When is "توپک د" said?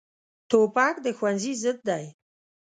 0.49-1.07